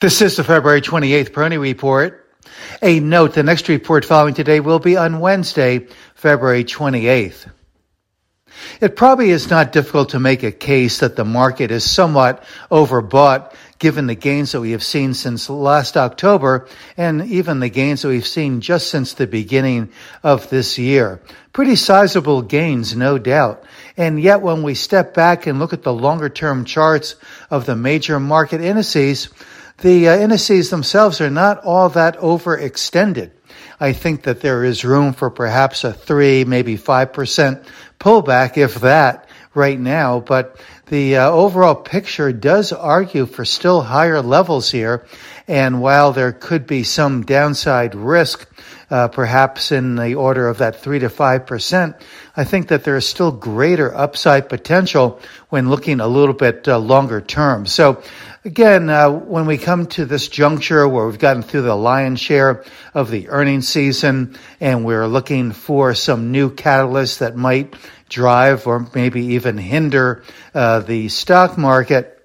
[0.00, 2.26] This is the February 28th Peroni Report.
[2.80, 7.50] A note, the next report following today will be on Wednesday, February 28th.
[8.80, 13.52] It probably is not difficult to make a case that the market is somewhat overbought
[13.78, 18.08] given the gains that we have seen since last October and even the gains that
[18.08, 19.90] we've seen just since the beginning
[20.22, 21.20] of this year.
[21.52, 23.64] Pretty sizable gains, no doubt.
[23.98, 27.16] And yet when we step back and look at the longer term charts
[27.50, 29.28] of the major market indices,
[29.80, 33.30] the uh, indices themselves are not all that overextended.
[33.80, 37.64] I think that there is room for perhaps a three, maybe five percent
[37.98, 40.20] pullback, if that, right now.
[40.20, 45.06] But the uh, overall picture does argue for still higher levels here.
[45.48, 48.48] And while there could be some downside risk,
[48.88, 51.96] uh, perhaps in the order of that three to five percent,
[52.36, 56.78] I think that there is still greater upside potential when looking a little bit uh,
[56.78, 57.66] longer term.
[57.66, 58.02] So
[58.44, 62.64] again, uh, when we come to this juncture where we've gotten through the lion's share
[62.94, 67.74] of the earnings season and we're looking for some new catalysts that might
[68.10, 70.22] drive or maybe even hinder
[70.52, 72.18] uh, the stock market,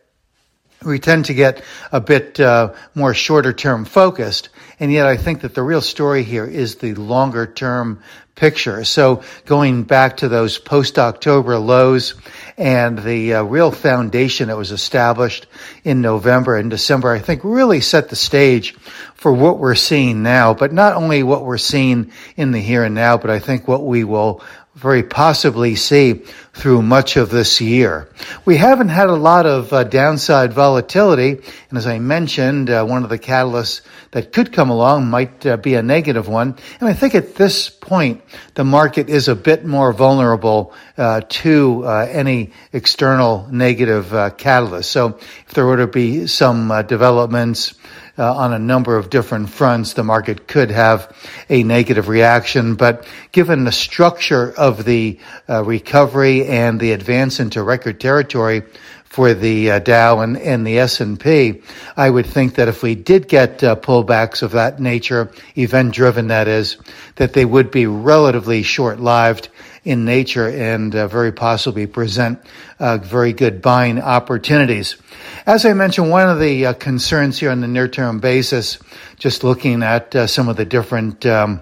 [0.86, 4.50] we tend to get a bit uh, more shorter term focused.
[4.80, 8.02] And yet I think that the real story here is the longer term
[8.36, 8.84] picture.
[8.84, 12.16] So going back to those post October lows
[12.58, 15.48] and the uh, real foundation that was established
[15.86, 18.76] in November and December, I think really set the stage
[19.16, 22.94] for what we're seeing now, but not only what we're seeing in the here and
[22.94, 24.44] now, but I think what we will
[24.76, 26.22] very possibly see
[26.54, 28.10] through much of this year.
[28.44, 33.04] We haven't had a lot of uh, downside volatility, and as I mentioned, uh, one
[33.04, 33.82] of the catalysts
[34.12, 36.58] that could come along might uh, be a negative one.
[36.80, 38.22] And I think at this point,
[38.54, 44.92] the market is a bit more vulnerable uh, to uh, any external negative uh, catalyst.
[44.92, 47.76] So if there were to be some developments,
[48.18, 51.16] uh, on a number of different fronts, the market could have
[51.50, 52.76] a negative reaction.
[52.76, 58.64] But given the structure of the uh, recovery and the advance into record territory
[59.06, 61.62] for the uh, Dow and, and the S&P,
[61.96, 66.28] I would think that if we did get uh, pullbacks of that nature, event driven
[66.28, 66.78] that is,
[67.16, 69.48] that they would be relatively short lived
[69.86, 72.40] in nature and uh, very possibly present
[72.80, 74.98] uh, very good buying opportunities.
[75.46, 78.80] As I mentioned, one of the uh, concerns here on the near term basis,
[79.18, 81.62] just looking at some of the different um,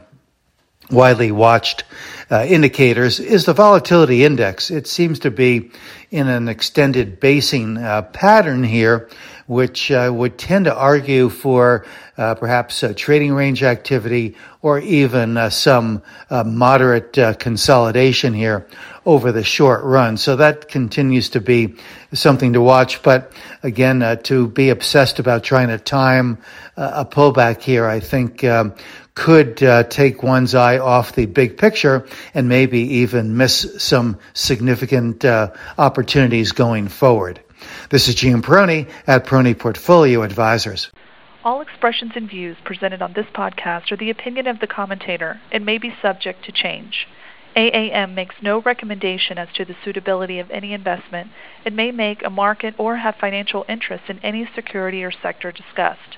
[0.94, 1.84] widely watched
[2.30, 4.72] uh, indicators is the volatility index.
[4.72, 5.72] It seems to be
[6.09, 9.09] in an extended basing uh, pattern here,
[9.46, 11.86] which uh, would tend to argue for
[12.18, 18.68] uh, perhaps trading range activity or even uh, some uh, moderate consolidation here
[19.06, 20.16] over the short run.
[20.16, 21.75] So that continues to be
[22.14, 23.04] something to watch.
[23.04, 23.34] But
[23.64, 26.38] again, to be obsessed about trying to time
[26.78, 28.74] a pullback here, I think um,
[29.16, 35.24] could uh, take one's eye off the big picture and maybe even miss some significant
[35.24, 37.40] uh, opportunities going forward.
[37.90, 40.90] This is Gene Peroni at Peroni Portfolio Advisors.
[41.44, 45.66] All expressions and views presented on this podcast are the opinion of the commentator and
[45.66, 47.07] may be subject to change.
[47.56, 51.30] AAM makes no recommendation as to the suitability of any investment
[51.66, 56.18] and may make a market or have financial interest in any security or sector discussed.